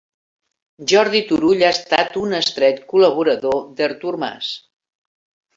[0.91, 4.53] Jordi Turull ha estat un estret col·laborador d'Artur Mas